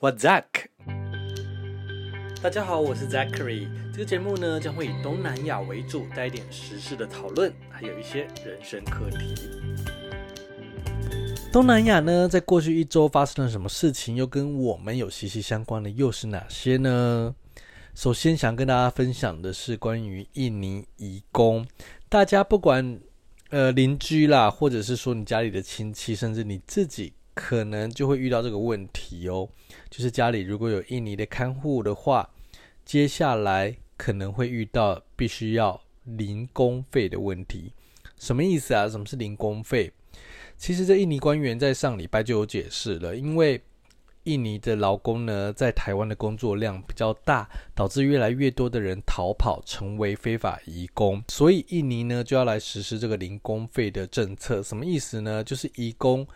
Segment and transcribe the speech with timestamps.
[0.00, 0.44] 我 Zack，
[2.40, 3.66] 大家好，我是 Zachary。
[3.92, 9.34] 这个节目呢，将会以东南亚为主，带一点时事的讨论，还有一些人生课题。
[11.52, 17.34] 东南亚呢，在过去一周发生了什么事情，又跟我们有息息相关的又是哪些呢？
[17.96, 21.66] 首先想跟大家分享的是关于印尼移工，
[22.08, 23.00] 大家不管
[23.50, 27.14] 呃邻居啦，或者是说你家里的亲戚，甚至你自己。
[27.40, 29.48] 可能就会遇到这个问题哦，
[29.88, 32.28] 就是家里如果有印尼的看护的话，
[32.84, 37.72] 接下来可能会遇到必须要零工费的问题。
[38.18, 38.88] 什么意思啊？
[38.88, 39.92] 什么是零工费？
[40.56, 43.62] 其实这印尼官员在上礼拜就有解释了，因为
[44.24, 54.60] 印尼的劳工呢，在台湾的工作量比较大，导致越来越多的人逃跑，成为非法移工，所以印尼呢就要来实施这个零工费的政策。
[54.60, 55.44] 什么意思呢？
[55.44, 56.26] 就是移工。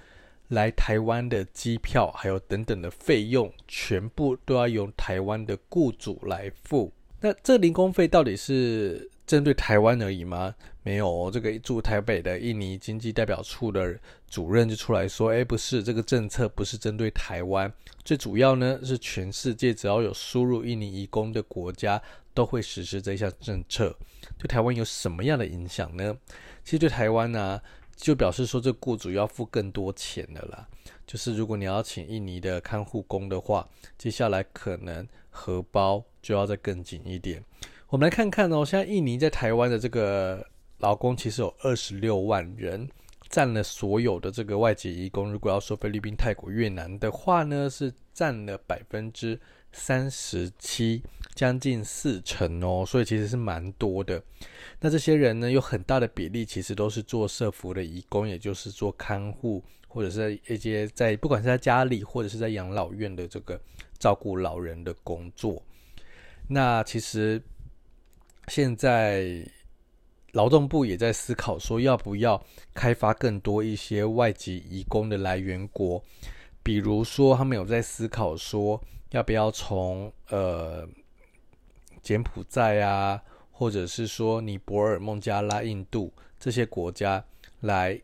[0.53, 6.93] 来台湾的机票还有等等的费用，全部都要由台湾的雇主来付。
[7.21, 10.55] 那这零工费到底是针对台湾而已吗？
[10.83, 17.73] 没有，这个驻台北的印尼经济代表处的主任就出来说：“哎，不是，这个政策不是针对台湾，
[18.05, 22.03] 最主要呢是全世界只要有输入印尼移工的国家
[22.35, 23.97] 都会实施这项政策。
[24.37, 26.15] 对台湾有什么样的影响呢？
[26.65, 27.61] 其实对台湾呢、”
[28.03, 30.67] 就表示说，这雇主要付更多钱的啦。
[31.07, 37.41] 就是如果你要请印尼的看护工的话，接下来可能荷包就要再更紧一点。
[37.87, 40.45] 我们来看看哦，现在印尼在台湾的这个
[40.79, 42.89] 劳工其实有二十六万人，
[43.29, 45.31] 占了所有的这个外籍移工。
[45.31, 49.41] 如果要说菲律宾、泰国、越南的话呢，是占了百分之
[49.73, 51.03] 三十七，
[51.35, 54.23] 将近四成哦，所以其实是蛮多的。
[54.81, 63.61] 那这些人呢，有很大的比例其实都是做社福的义工，也就是做看护，或者是一些在不管是在家里或者是在养老院的这个
[63.99, 65.63] 照顾老人的工作。
[66.49, 67.41] 那其实
[68.49, 69.47] 现在
[70.33, 72.45] 劳动部也在思考说，要不要
[72.75, 76.03] 开发更多一些外籍义工的来源国，
[76.63, 78.83] 比如说他们有在思考说。
[79.13, 80.89] 要不要从呃
[82.01, 87.23] 柬埔寨啊，或者是说尼泊尔、孟加拉、印度这些国家
[87.61, 88.01] 来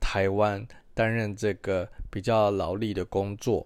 [0.00, 3.64] 台湾担任这个比较劳力的工作？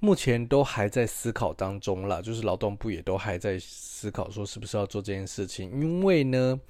[0.00, 5.70] 目前都还在思考当中啦，就是劳动部也都还在思考说是不是要做这件事情。
[5.70, 6.60] 因为呢，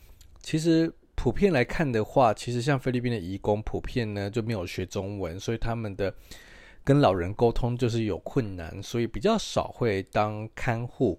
[0.40, 6.14] 其实普遍来看的话，其实像菲律宾的移工普遍呢就没有学中文，所以他们的。
[6.84, 11.16] 跟老人沟通就是有困难，所以比较少会当看护。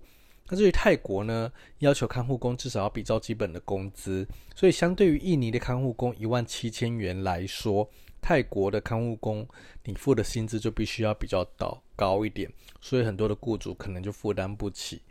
[0.49, 1.49] 那至于泰国呢，
[1.79, 4.27] 要求看护工至少要比较基本的工资，
[4.57, 7.89] 所以相对于印尼的看护工一万七千元来说，
[8.21, 9.47] 泰国的看护工
[9.85, 12.51] 你付的薪资就必须要比较高高一点，
[12.81, 15.01] 所以很多的雇主可能就负担不起。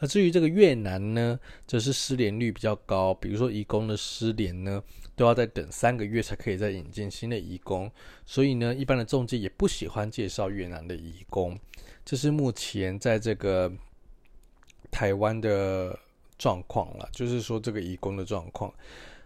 [0.00, 4.82] 而至于这个越南呢，则是失联率比较高，比如说移工的失联呢，
[5.14, 7.90] 都要再等三个月才可以再引进新的移工，
[8.26, 11.56] 所以呢，一般的中介也不喜欢介绍越南的移工。
[12.04, 13.70] 这是目前在这个
[14.90, 15.96] 台湾的
[16.36, 18.72] 状况了，就是说这个移工的状况。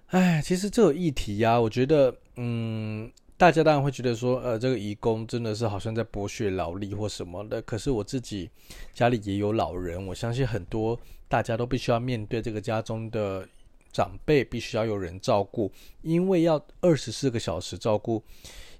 [0.09, 3.11] 哎，其实这个议题呀、啊，我觉得，嗯。
[3.37, 7.61] 大家当然会觉得说，呃，这个义工真的是好像在剥削劳力或什么的。
[7.63, 8.49] 可是我自己
[8.93, 13.47] 家里也有老人，我相信很多大家都必须要面对这个家中的
[13.93, 15.71] 长辈，必须要有人照顾。
[16.03, 18.23] 因为要二十四个小时照顾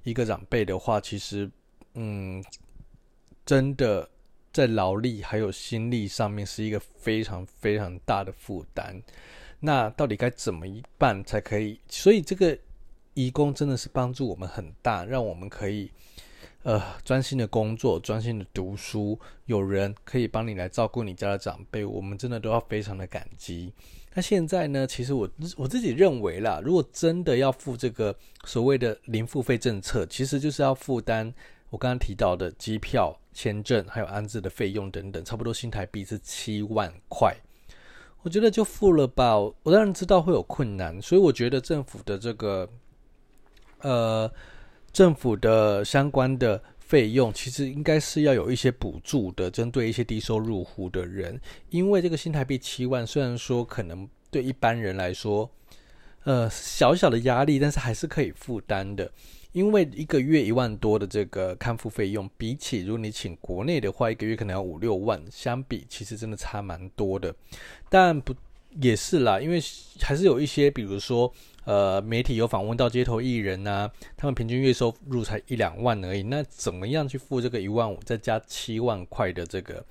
[0.05, 1.51] 一个长辈的话，其实，
[1.95, 2.43] 嗯，
[3.45, 4.09] 真的
[4.53, 9.03] 在劳力还有心力上面是一个非常非常大的负担。
[9.59, 10.65] 那到底该怎么
[10.97, 11.81] 办才可以？
[11.89, 12.57] 所以这个。
[13.15, 15.91] 义工真的是帮助我们很大，让我们可以
[16.65, 23.73] 呃专心的工作，专心的读书，有人可以帮你来照顾你家的长辈，我们真的都要非常的感激。
[24.15, 28.15] 那现在呢，其实我我自己认为啦，如果真的要付这个
[28.45, 31.33] 所谓的零付费政策，其实就是要负担
[31.71, 37.35] 我刚刚提到的机票、签证还有安置的费用等等，差不多新台币是七万块。
[38.23, 42.69] 我觉得就付了吧，我当然知道会有困难，所以我觉得政府的这个。
[43.85, 44.31] 呃，
[44.95, 51.39] 政府的相关的费用其实应该是要有一些补助的，针对一些低收入户的人，
[51.69, 55.51] 因为这个新台币七万，虽然说可能对一般人来说，
[56.25, 59.11] 呃，小小的压力，但是还是可以负担的。
[59.53, 67.35] 因为一个月一万多的这个看护费用，比起如果你请国内的话，一个月可能要五六万，相比其实真的差蛮多的。
[67.91, 68.35] 但不
[68.81, 69.61] 也是啦，因为
[70.01, 71.31] 还是有一些，比如说。
[71.65, 79.85] 呃，媒体有访问到街头艺人呐、他们平均月收入才一两万而已，那怎么样去付这个一万五，再加七万块的这个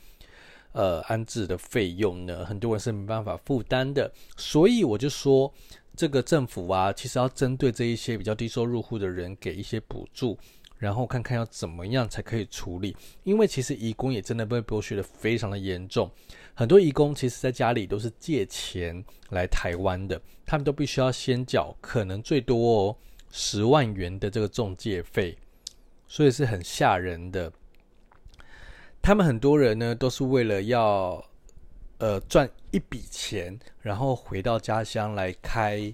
[0.71, 2.45] 呃安置的费用呢？
[2.45, 5.51] 很多人是没办法负担的，所以我就说，
[5.95, 10.37] 这个政府啊，其实要针对这一些比较低收入户的人给一些补助。
[10.77, 16.11] 然后看看要怎么样才可以处理，因为其实移工也真的被剥削的非常的严重，
[16.53, 22.97] 很多移工其实在家里都是借钱来台湾的，他们都必须要先缴可能最多哦
[23.31, 25.37] 十万元的这个中介费，
[26.07, 27.49] 所以是很吓人的。
[29.01, 31.23] 他们很多人呢都是为了要
[31.99, 35.93] 呃赚一笔钱，然后回到家乡来开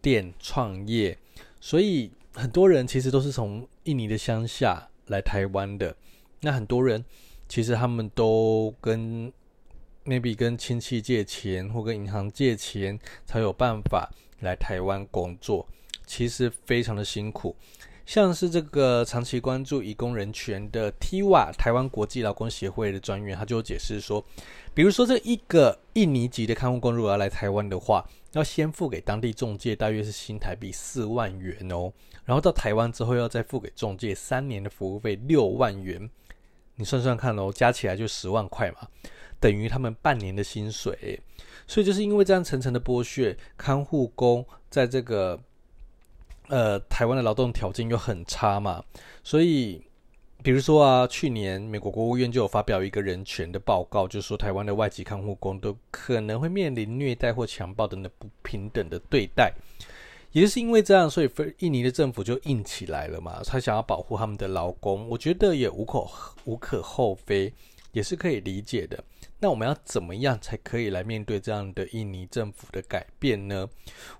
[0.00, 1.18] 店创业，
[1.60, 2.10] 所以。
[2.36, 5.96] 很多人其实都是从印尼的乡下来台湾的，
[6.42, 7.02] 那很多人
[7.48, 9.32] 其实他们都跟
[10.04, 14.10] maybe 跟亲戚借钱或跟银行借钱才有办法
[14.40, 15.66] 来台湾工作，
[16.04, 17.56] 其实非常的辛苦。
[18.04, 24.24] 像是这个长期关注移工人权的 TWA 台湾国际劳工协会的专员，他就解释说，
[24.74, 28.04] 比如说这一个印尼籍的看护工如果要来台湾的话，
[28.36, 31.90] 要先付给当地中介大约是新台币四万元哦，
[32.24, 36.08] 然后到台湾之后要再付给中介三年的服务费六万元，
[36.74, 38.86] 你算算看哦，加起来就十万块嘛，
[39.40, 41.18] 等于他们半年的薪水。
[41.66, 45.40] 所以就是因为这样层层的剥削，看护工在这个。
[46.48, 48.80] 呃，台湾的劳动条件又很差嘛，
[49.24, 49.82] 所以，
[50.46, 59.52] 比如说啊，去年美国国务院就有发表一个人权的报告，就是说台湾的外籍看护工都可能会面临虐待或强暴等等不平等的对待。
[60.30, 61.28] 也就是因为这样，所以
[61.58, 66.06] 印尼的政府就硬起来了嘛，他想要保护他们的劳工，我觉得也无可
[66.44, 67.52] 无可厚非，
[67.90, 69.02] 也是可以理解的。
[69.40, 73.68] 那我们要怎么样才可以来面对这样的印尼政府的改变呢？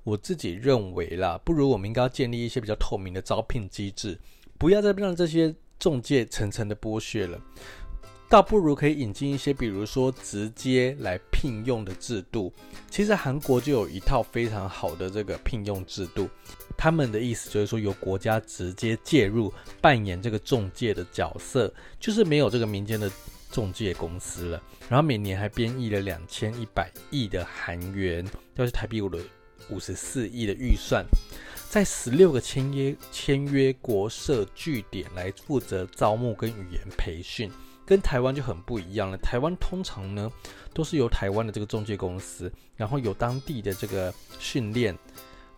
[0.03, 4.19] 我自己认为啦，不如我们应该建立一些比较透明的招聘机制，
[4.59, 7.41] 不要再让这些中介层层的剥削了，
[8.29, 12.53] 倒不如可以引进一些，比如说直接来聘用的制度。
[12.91, 16.29] 其实韩国就有一套非常好的这个聘用制度，
[16.77, 23.11] 他们的意思就是说由国家直接介入扮演这个中介的角色，就是没有这个民间的。
[23.49, 29.19] 中介公司了，然后每年还编译了两千一百亿的韩元，就是台币五的
[29.71, 31.07] 五十四亿的预算，
[31.77, 37.53] 在十六个签约签约国设据点来负责招募跟语言培训，
[37.85, 39.19] 跟台湾就很不一样了。
[39.19, 40.33] 台湾通常呢
[40.73, 44.97] 都是由台湾的这个中介公司，然后有当地的这个训练，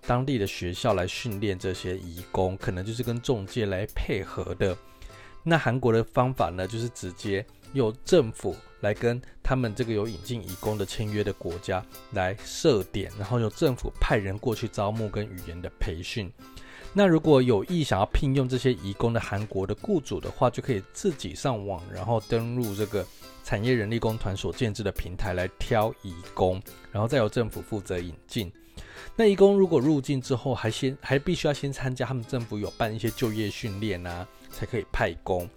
[0.08, 4.76] 当地的学校来训练这些移工，可能就是跟中介来配合的。
[5.44, 7.46] 那韩国的方法呢，就是直接。
[7.72, 16.30] 由政府来跟他们这个有引进移工的签约的国家来设点，然后由政府派人过去招募跟语言的培训。
[16.94, 23.06] 那如果有意想要聘用这些移工的韩国的雇主的话，就可以自己上网，然后登录这个
[23.44, 26.60] 产业人力工团所建置的平台来挑移工，
[26.90, 28.50] 然后再由政府负责引进。
[29.14, 35.48] 那移工如果入境之后，还先还必须要先参加他们政府有办一些就业训练啊，才可以派工。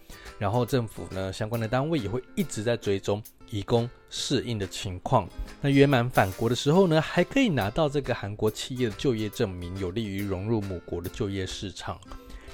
[0.41, 3.21] 然后政府呢，相关的单位也会一直在追踪
[3.51, 5.29] 移工适应的情况。
[5.61, 11.99] 那圆满返国的时候呢，还可以拿到这个韩国企业的就业证明，有利于融入母国的就业市场。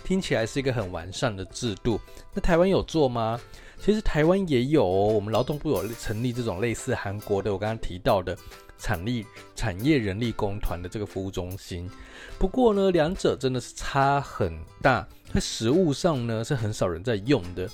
[0.03, 1.97] 听起来是一个很完善的制度。
[2.33, 3.39] 那台湾有做吗？
[3.79, 8.37] 其实台湾也有哦，我们劳动部有成立这种类似韩国的，我刚刚提到的
[8.77, 9.25] 产力
[9.55, 11.89] 产业人力工团的这个服务中心。
[12.37, 15.07] 不过呢，两者真的是差很大。
[15.33, 17.69] 在实务上呢，是很少人在用的。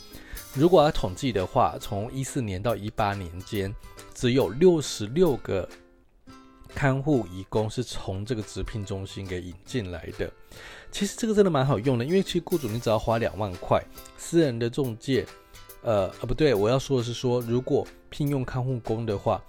[0.53, 3.73] 如果要统计的话，从一四年到一八年间，
[4.13, 5.67] 只有六十六个
[6.69, 10.29] 看护义工是从这个直聘中心给引进来的。
[10.91, 13.83] 其实这个真的蛮好用的，因为其实雇主你只要花两万块，
[14.17, 15.25] 私人的中介，
[15.81, 19.41] 呃呃不对，我要说的是说，如果聘用看护工的话，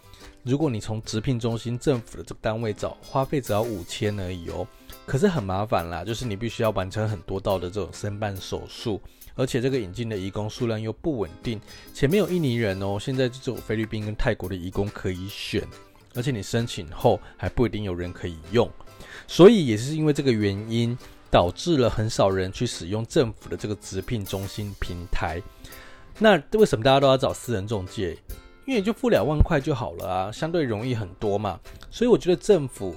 [0.42, 4.66] 如果你从直聘中心政府的这个单位找，花费只要五千而已哦。
[5.06, 8.98] 可是很麻烦啦，就是你必须要完成很多道的这种申办手续，
[9.34, 11.60] 而且这个引进的移工数量又不稳定。
[11.92, 15.62] 前面有印尼人哦，现在就只有菲律宾跟泰国的移工可以选，
[16.14, 18.68] 而且你申请后还不一定有人可以用。
[19.26, 20.96] 所以也是因为这个原因，
[21.30, 25.40] 导致了很少人去使用政府的这个直聘中心平台。
[26.18, 28.16] 那为什么大家都要找私人中介？
[28.66, 31.60] 因为就付两万块就好了啊，相对容易很多嘛。
[31.90, 32.96] 所以我觉得政府。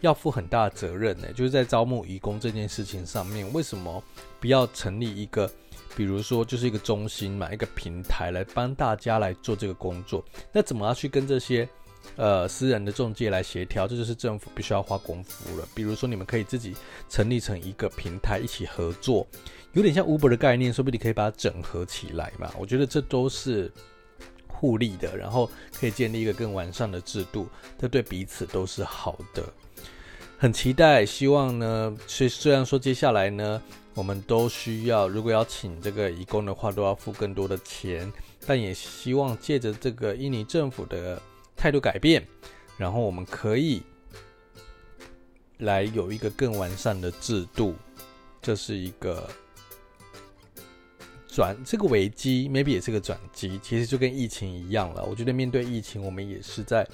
[0.00, 4.02] 要负很大的责任呢，就是在招募移工这件事情上面，为什么
[4.40, 5.50] 不要成立一个，
[5.96, 10.24] 比如说就是一个中心嘛，一个平台来帮大家来做这个工作？
[10.52, 11.68] 那怎么样去跟这些
[12.16, 15.66] 呃私人的中介来协调，这就是政府必须要花功夫了。
[15.74, 16.74] 比如说，你们可以自己
[17.08, 19.26] 成立成一个平台，一起合作，
[19.72, 22.52] 有点像 Uber 的概念，说不定可以把它整合起来嘛。
[22.58, 23.70] 我觉得这都是
[24.46, 29.42] 互利的，然后可以建立一个更完善的制度，这对彼此都是好的。
[30.40, 33.60] 很期待，希望呢，虽虽然说接下来呢，
[33.92, 38.10] 我们都需要，如果要请这个义工的话，都要付更多的钱，
[38.46, 41.20] 但也希望借着这个印尼政府的
[41.56, 42.24] 态度改变，
[42.76, 43.82] 然后我们可以
[45.58, 47.74] 来有一个更完善的制度，
[48.40, 49.28] 这是一个
[51.26, 55.04] 转这个危机，maybe 也是个转机，其实就跟疫情一样了。
[55.04, 56.88] 我觉得面对疫情，我们也是在。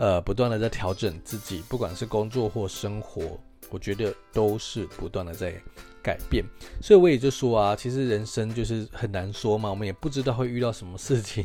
[0.00, 3.38] 呃，不断的在调整自己，不管是工作或生活，
[3.68, 5.52] 我觉得都是不断的在
[6.02, 6.42] 改变。
[6.80, 11.44] 所以我也就说啊，其实人生就是很难说嘛，我们也不知道会遇到什么事情。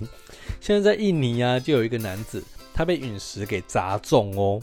[0.62, 2.42] 现在在印尼啊，就有一个男子，
[2.74, 4.62] 他被陨石给砸中哦，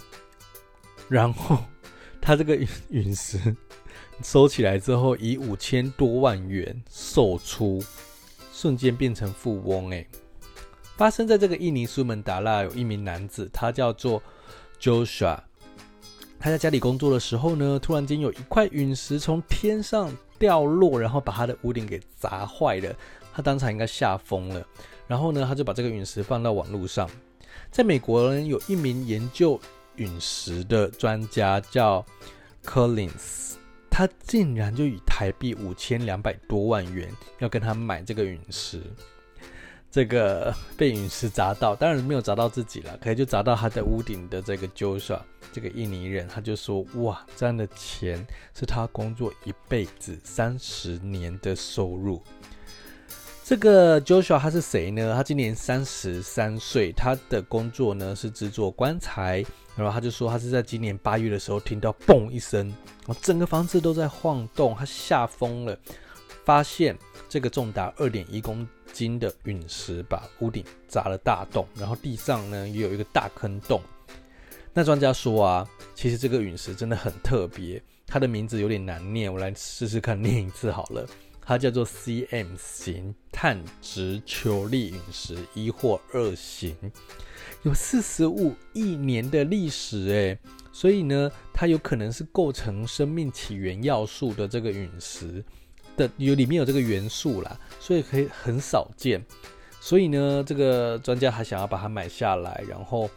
[1.06, 1.58] 然后
[2.18, 2.58] 他这个
[2.88, 3.54] 陨石
[4.22, 7.84] 收起来之后，以五千多万元售出，
[8.54, 10.08] 瞬间变成富翁诶。
[10.96, 14.22] 发生在这个印尼苏门答腊有一名男子，他叫做
[14.80, 15.38] Joshua。
[16.38, 22.94] 他在家里工作的时候呢，突然间有一块陨石从天上掉落，然后把他的屋顶给砸坏了。
[23.32, 24.66] 他当场应该吓疯了。
[25.06, 27.08] 然后呢，他就把这个陨石放到网络上。
[27.70, 29.61] 在美国呢，有一名研究
[29.96, 32.04] 陨石的专家叫
[32.64, 33.54] Collins，
[33.90, 37.08] 他竟然就以台币五千两百多万元
[37.38, 38.82] 要跟他买这个陨石。
[39.92, 45.20] 这个 被陨石砸到，当然没有砸到自己了，可以就砸到他的屋顶的这个 Joshua，
[45.52, 48.26] 这个印尼人，他就说：哇，这样的钱
[48.58, 52.22] 是他工作一辈子三十年的收入。
[53.44, 55.12] 这个 Joshua 他是谁呢？
[55.14, 59.44] 他今年三十三岁，他的工作呢是制作棺材。
[59.75, 62.68] 然后他就说，他是在今年八月的时候听到嘣一声，
[63.06, 65.75] 然后整个房子都在晃动，他吓疯了，
[66.44, 66.94] 发现
[67.26, 68.68] 这个重达二点一公。
[68.92, 73.80] 金的陨石把屋顶砸了大洞，然后地上呢也有一个大坑洞。
[74.75, 81.06] 那专家说啊，其实这个陨石真的很特别，它的名字有点难念，我来试试看念一次好了。
[81.44, 86.76] 它叫做 CM 型碳质球粒陨石一或二型，
[87.64, 90.38] 有四十五亿年的历史诶，
[90.72, 95.44] 所以呢，它有可能是构成生命起源要素的这个陨石。
[95.96, 99.22] 的有里面有这个元素啦，所以可以很少见。
[99.80, 103.11] 所以呢，这个专家还想要把它买下来，然后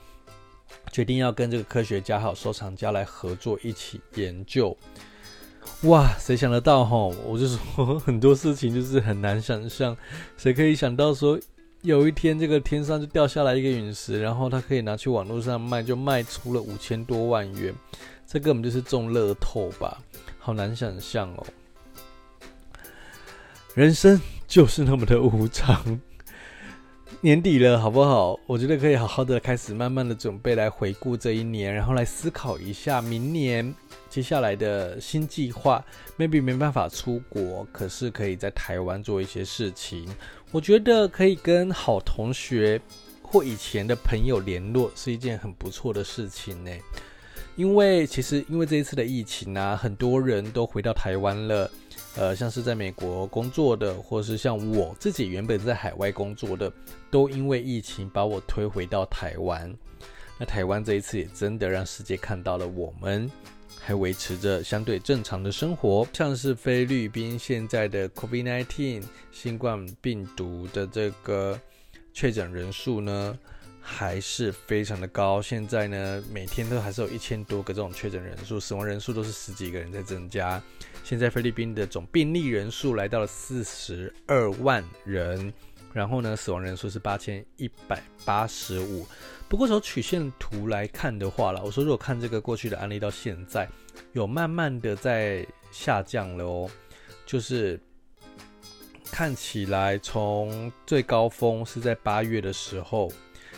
[0.91, 4.75] 决定要跟这个科学家还有收藏家来合作一起研究。
[5.83, 7.13] 哇，谁想得到齁？
[7.25, 9.95] 我就说 很多事情就是很难想象，
[10.37, 11.39] 谁可以想到说
[11.81, 17.73] 有一天这个天上就掉下来一个陨石，然后它可以拿去网络上卖，就卖出了五千多万元，
[18.25, 19.99] 这根本就是中乐透吧？
[20.39, 21.45] 好难想象哦。
[23.75, 24.17] 人生
[24.47, 25.99] 就是那么的无常，
[27.19, 28.39] 年底了，好不好？
[28.47, 33.75] 我觉得可以好好的开始，慢慢的准备来回顾这一年，然后来思考一下明年
[34.09, 35.83] 接下来的新计划。
[36.17, 40.07] Maybe 没办法出国，可是可以在台湾做一些事情。
[40.51, 42.79] 我觉得可以跟好同学
[43.21, 46.71] 或以前的朋友联络，是一件很不错的事情呢。
[47.57, 51.69] 因为其实因为这一次的疫情啊，很多人都回到台湾了。
[52.17, 56.71] 呃，像是在美国工作的，或是像我自己原本在海外工作的，
[57.11, 59.73] 都因为疫情把我推回到台湾。
[60.37, 63.29] 那台湾这一次也真的让世界看到了我们
[63.79, 66.07] 还维持着相对正常的生活。
[66.13, 71.59] 像是菲律宾现在的 COVID-19 新冠病毒的这个
[72.13, 73.37] 确诊人数呢，
[73.81, 75.41] 还是非常的高。
[75.41, 80.61] 现在呢，每天都还是有一千多个这种确诊人数，死亡人数都是十几个人在增加。
[81.05, 85.53] 现在菲律宾的总病例人数来到了四十二万人，
[85.93, 89.05] 然后呢，死亡人数是八千一百八十五。
[89.47, 93.69] 不过从曲线图来看的话啦，我说如果看这个过去的案例到现在，
[94.13, 96.67] 有慢慢的在下降了哦，
[97.23, 97.79] 就是
[99.11, 103.11] 看起来从最高峰是在八月的时候，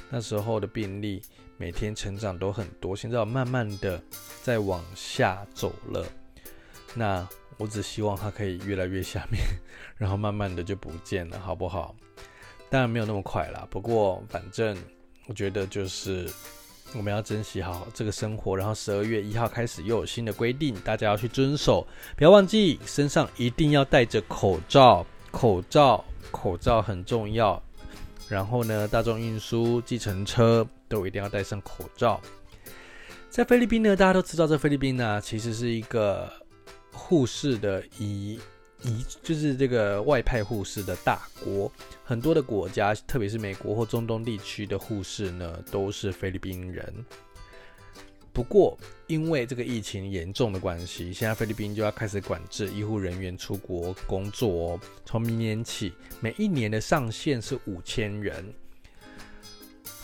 [0.10, 1.22] 那时候的病例
[1.56, 4.04] 每天成长都很多，现在慢慢的
[4.44, 6.06] 在往下走了。
[6.98, 7.28] 那
[7.58, 9.42] 我只希望它可以越来越下面，
[9.96, 11.96] 然后慢慢的就不见了，好不好？
[12.70, 14.78] 当然没有那么快啦，不过反正
[15.28, 16.30] 我觉得就是
[16.96, 18.58] 我们要珍惜好这个生活。
[18.58, 21.86] 然后十二月一号开始又有新的规定，大家要去遵守，
[22.16, 27.62] 不要忘记身上一定要戴着口罩，口罩口罩很重要。
[28.28, 32.20] 然后呢，大众运输、计程车都一定要戴上口罩。
[33.30, 36.30] 在菲律宾呢，大家都知道，这菲律宾呢，其实是一个
[36.92, 38.40] 护士的移
[38.84, 41.72] 移，就是这个外派护士的大国。
[42.04, 46.94] 很多的国家，特别是美国或中东地区的护士呢，都是菲律宾人。
[48.32, 48.78] 不过，
[49.08, 54.80] 因为这个疫情严重的关系，现在菲律宾就要开始管制医护人员出国工作哦。
[55.04, 58.46] 从明年起，每一年的上限是五千人。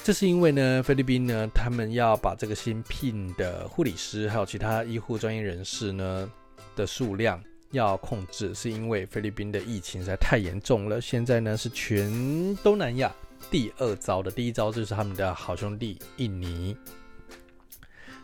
[0.04, 6.30] 这是因为呢，菲律宾呢，他们要把这个新聘的护理师还有其他医护专业人士呢
[6.76, 11.02] 的数量要控制，是因为菲律宾的疫情实在太严重了。
[11.02, 13.14] 现在呢，是全东南亚
[13.50, 16.76] 第二招的，第一招就是他们的好兄弟印尼。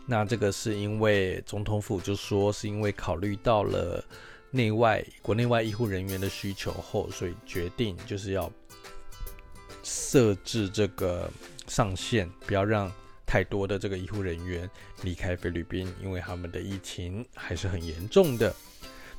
[0.06, 4.04] 那这个是因为总统府就说，是因为考虑到了
[4.50, 8.50] 内外国内外医护人员的需求后，所以决定就是要
[9.84, 11.30] 设置这个
[11.68, 12.90] 上限，不要让
[13.30, 14.68] 太多的这个医护人员
[15.02, 18.52] 离开菲律宾，因为他们的疫情还是很严重的。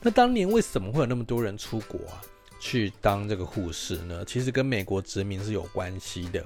[0.02, 2.20] 那当年为什么会有那么多人出国啊，
[2.60, 4.26] 去当这个护士呢？
[4.26, 6.46] 其实跟美国殖民是有关系的。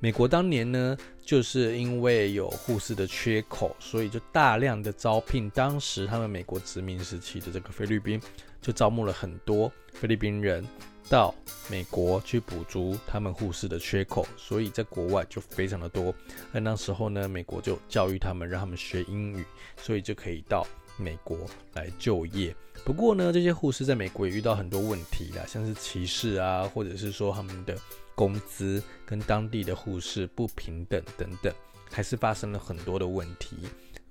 [0.00, 5.48] 美国当年呢，就是因为有护士的缺口，所以就大量的招聘。
[5.50, 8.20] 当时他们美国殖民时期的这个菲律宾，
[8.60, 10.66] 就招募了很多菲律宾人
[11.08, 11.34] 到
[11.70, 16.14] 美国去补足他们护士的缺口，所以在国外就非常的多。
[16.52, 19.44] 那那时候呢，美国就教育他们，让他们学英语，
[19.76, 21.38] 所以就可以到美国
[21.74, 22.54] 来就业。
[22.84, 27.76] 不过呢，这些护士在美国也遇到很多问题啦，像是歧视啊，或者是说他们的。
[28.16, 31.52] 工资跟当地的护士不平等等等，
[31.90, 33.56] 还是发生了很多的问题。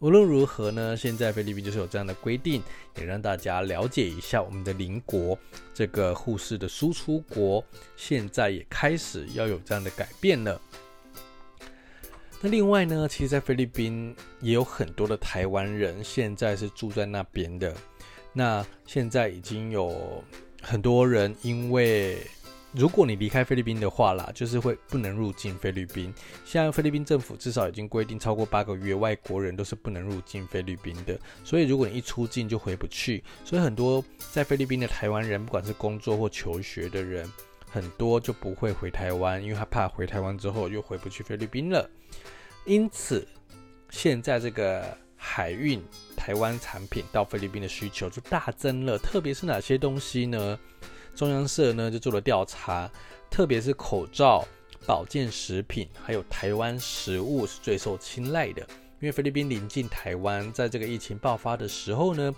[0.03, 2.61] 无论如何呢，现在菲律宾就是有这样的规定，
[2.97, 5.39] 也让大家了解一下我们的邻国
[5.73, 7.63] 这个护士的输出国，
[7.95, 10.59] 现在也开始要有这样的改变了。
[12.41, 17.73] 那另外呢，其实，在菲律宾也有很多的台湾人现在是住在那边的。
[18.33, 20.21] 那现在已经有
[20.61, 22.17] 很多人因为
[22.75, 26.11] 如果你离开菲律宾的话啦，就是会不能入境菲律宾。
[26.43, 31.19] 现在菲律宾政府至少已经规定，超过八个月，外国人都是不能入境菲律宾的。
[31.43, 37.31] 所以如果你一出境就回不去，所以很多在菲律宾的台湾人，不管是工作或求学的人，
[37.69, 41.87] 很多就不会回台湾，因为他怕回台湾之后又回不去菲律宾了。
[42.65, 43.27] 因此，
[43.91, 45.79] 现在这个海运
[46.17, 50.57] 台湾产品到菲律宾的需求就大增了，特别是哪些东西呢？
[51.15, 52.89] 中央社呢就做了调查，
[53.29, 54.45] 特别是口罩、
[54.85, 58.61] 保健食品，还有台湾食物是最受青睐的。
[58.99, 62.33] 因为菲律宾临近台湾，在这个疫情爆发的时候呢，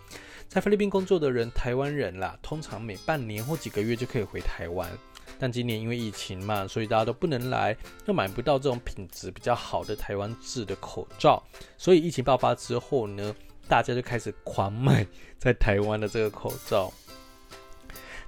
[0.48, 4.90] 在菲律宾工作的人，台湾人啦，通常每半年或几个月就可以回台湾。
[5.38, 11.44] 但今年因为疫情嘛，所以大家都不能来，又买不到这种品质比较好的台湾制的口罩，
[11.78, 13.36] 所以疫情爆发之后呢，
[13.68, 15.06] 大家就开始狂买
[15.38, 16.92] 在台湾的这个口罩。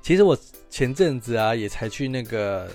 [0.01, 0.37] 其实我
[0.69, 2.69] 前阵子啊，也才去那个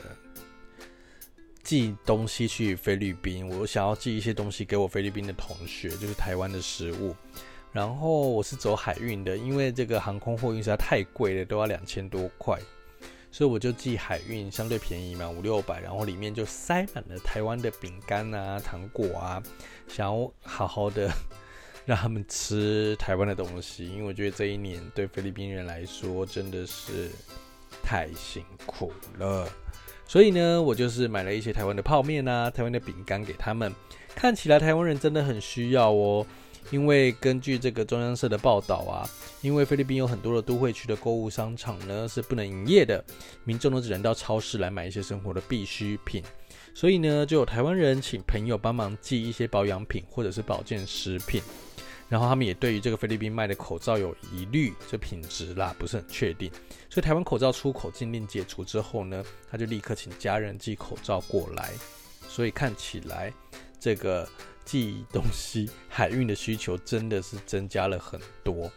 [1.63, 7.15] 寄东西去菲律宾，我想要寄一些东西给我菲律宾的同学，就是台湾的食物。
[7.73, 12.59] 然后我是走海运的，因为这个航空货运实在太贵了，都要两千多块，
[13.31, 19.43] 所以我就寄海运，相对便宜嘛，五六百，然后里面就塞满了台湾的饼干啊、糖果啊，
[19.89, 21.11] 想要好好的。
[21.87, 27.11] 让他们吃台湾的东西，因为我觉得这一年对菲律宾人来说真的是
[27.83, 29.49] 太辛苦了。
[30.07, 33.73] 所以呢，我就是买了一些台湾的泡面啊、台湾的饼干给他们。
[34.15, 36.27] 看起来台湾人真的很需要哦，
[36.71, 39.09] 因为根据这个中央社的报道啊，
[39.41, 43.03] 因为菲律宾有很多的都会区的购物商场呢是不能营业的，
[43.45, 46.23] 民众都只能到超市来买一些生活的必需品。
[46.75, 51.43] 所以呢，就有台湾人请朋友帮忙寄一些保养品或者是保健食品。
[52.13, 56.53] 然后他们也对于这个菲律宾卖的口罩有疑虑，这品质啦不是很确定，
[56.91, 61.73] 所以台湾口罩出口禁令解除之后呢，他就立刻请家人寄口罩过来，
[62.29, 63.33] 所以看起来
[63.81, 64.29] 这个
[64.63, 68.71] 寄东西海运的需求真的是增加了很多。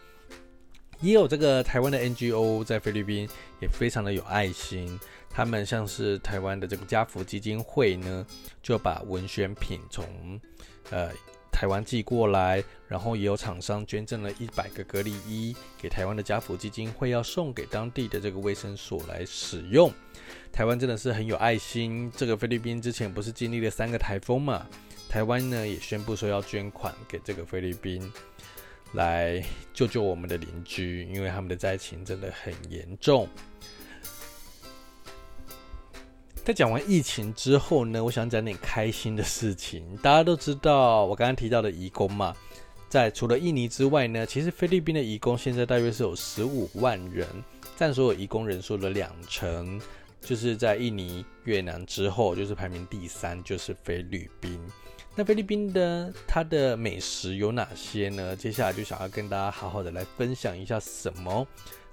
[1.02, 3.28] 也有这个台湾的 NGO 在菲律宾
[3.60, 8.26] 也非常的有爱心，他们像是台湾的这个家福基金会呢，
[8.62, 10.40] 就把文宣品从
[10.88, 11.12] 呃。
[11.56, 19.90] 台湾寄过来，然后也有厂商捐赠了一百个隔离衣给台湾的家福基金会，要送给当地的这个卫生所来使用。
[20.52, 22.12] 台湾真的是很有爱心。
[22.14, 24.66] 这个菲律宾之前不是经历了三个台风嘛？
[25.08, 28.12] 台湾呢也宣布说要捐款给这个菲律宾，
[28.92, 29.42] 来
[29.72, 33.26] 救救我们的邻居，因为他们的灾情真的很严重。
[36.46, 39.96] 在讲完疫情之后呢，我想讲点开心的事情。
[39.96, 42.32] 大家都知道，我刚刚提到的移工嘛，
[42.88, 47.26] 在除了印尼之外呢，其实菲律宾的移工现在大约是有十五万人，
[47.74, 49.80] 占所有移工人数的两成。
[50.20, 54.56] 就是在印尼、越南之后，就是排名第三，就是菲律宾。
[55.16, 58.36] 那菲律宾的它的美食有哪些呢？
[58.36, 61.44] 接下来就想要跟大家好好的来分享一下，什么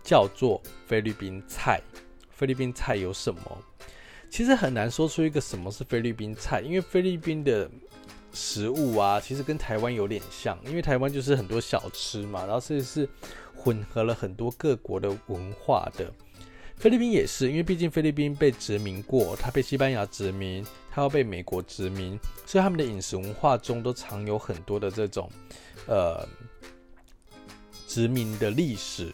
[0.03, 1.81] 叫做菲律宾菜？
[2.29, 3.41] 菲律宾菜有什么？
[4.33, 7.69] 其实很难说出一个什么是菲律宾菜，因为菲律宾的
[8.33, 13.07] 食物啊，其实跟台湾有点像，因为台湾就是很多小吃嘛，然后这是
[13.55, 16.11] 混合了很多各国的文化的。
[16.77, 25.29] 菲律宾也是，因为毕竟菲律宾被殖民过，它被西班牙殖民，它要被美国殖民，所以他们的饮食文化中都藏有很多的这种，
[25.85, 26.27] 呃，
[27.87, 29.13] 殖民的历史。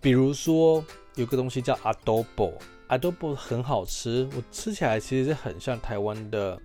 [0.00, 0.84] 比如说
[1.16, 2.52] 有个东西叫 adobo
[2.90, 6.60] adobo，adobo 很好吃，我吃起来其实是很像台湾的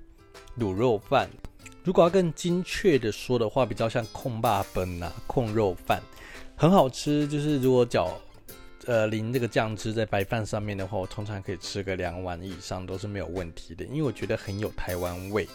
[0.60, 1.30] 卤肉饭。
[1.84, 6.02] 如果要更精确的说的话，比较像控霸本呐，控肉饭，
[6.56, 7.28] 很好吃。
[7.28, 8.20] 就是如果搅。
[8.88, 15.48] 呃，淋这个酱汁在白饭上面的话，我通常可以吃个两碗以上都是没有问题的，因为我觉得很有台湾味。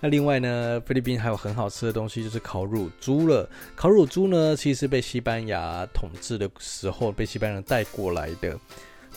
[0.00, 3.48] 那另外呢，菲律宾还有很好吃的东西就是烤乳猪了。
[3.74, 8.60] 烤乳猪呢，其实是被西班牙统治的时候被西班牙人带过来的。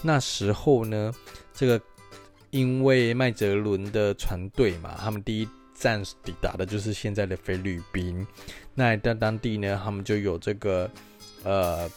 [0.01, 1.13] 那时候呢，
[1.53, 1.81] 这个
[2.49, 8.25] 因为麦哲伦的船队嘛，他们第一站抵达的就是现在的菲律宾。
[8.73, 10.89] 那在当地呢，他们就有这个
[11.43, 11.89] 呃。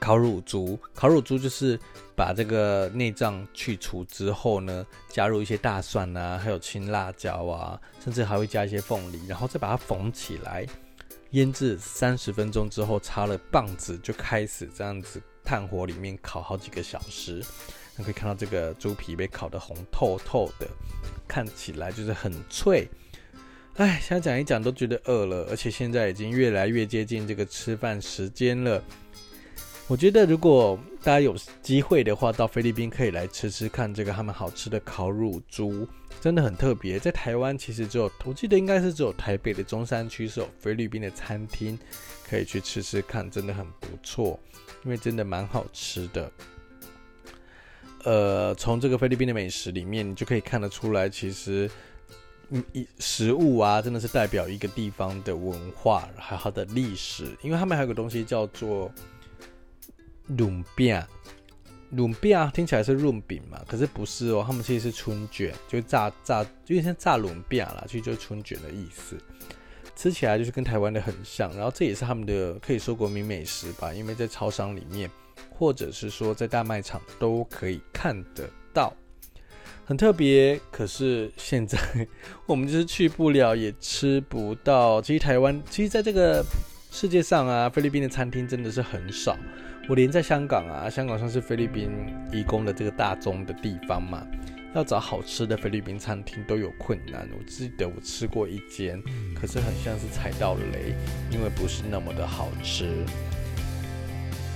[0.00, 1.78] 烤乳猪，烤乳猪就是
[2.16, 10.66] 把这个内脏去除之后呢，加入一些大蒜啊，还有青辣椒啊，甚至还会加一些凤梨，然后再把它缝起来，
[11.30, 17.42] 腌制三十分钟之后，插了棒子就开始这样子炭火里面烤好几个小时。
[17.96, 20.66] 你可以看到这个猪皮被烤得红透透的，
[21.28, 22.88] 看起来就是很脆。
[23.76, 28.82] 哎，现在讲一讲都觉得饿了，而且现在已经越来越接近这个吃饭时间了。
[29.88, 35.86] 我觉得，如果大家有机会的话，到菲律宾可以来吃吃看这个他们好吃的烤乳猪，
[36.20, 36.98] 真的很特别。
[36.98, 41.78] 在台湾其实只有，我记得应该是只有台北的中山区是有菲律宾的餐厅，
[42.32, 44.40] 可以去吃吃看，真的很不错，
[44.84, 46.32] 因为真的蛮好吃的。
[48.04, 51.70] 呃，从这个菲律宾的美食里面，你就可以看得出来，其实，
[52.48, 58.90] 嗯，一食物啊，真的是代表一个地方的文化，还有它的历史，因为他们还有个东西叫做。
[60.28, 61.02] 润饼，
[61.90, 69.18] 润饼听起来是润饼嘛，可是不是哦，他们其实是春卷，就炸炸，就有点像炸润饼啦，其实就是春卷的意思。
[69.94, 75.10] 吃起来就是跟台湾的很像，然后这也是他们的可以说国民美食吧，因为在超商里面，
[75.50, 78.92] 或者是说在大卖场都可以看得到，
[79.84, 80.58] 很特别。
[80.70, 81.78] 可是现在
[82.46, 85.00] 我们就是去不了，也吃不到。
[85.02, 86.44] 其实台湾，其实在这个
[86.90, 89.36] 世界上啊，菲律宾的餐厅真的是很少。
[89.88, 91.90] 我连在香港啊，香港算是菲律宾
[92.32, 94.26] 移工的这个大宗的地方嘛，
[94.74, 97.28] 要找好吃的菲律宾餐厅都有困难。
[97.38, 99.02] 我记得我吃过一间，
[99.34, 100.94] 可是很像是踩到雷，
[101.30, 103.04] 因为不是那么的好吃。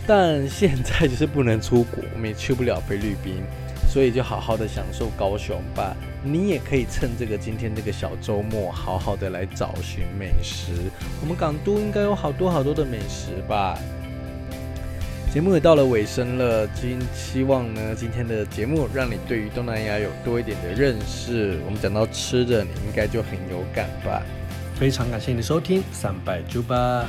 [0.07, 3.43] 但现在就是不能出国，我们也去不了菲律宾，
[3.93, 5.95] 所以就好好的享受高雄吧。
[6.25, 10.73] 你也可以趁这个今天这个小周末，好好的来找寻美食。
[11.21, 13.79] 我们港都应该有好多好多的美食吧。
[15.37, 21.59] 节目也到了尾声了，今希望呢，今天的节目让你对于东南亚有多一点的认识。
[21.67, 24.23] 我们讲到吃的，你应该就很有感吧？
[24.77, 27.07] 非常感谢你的收听，三百九八。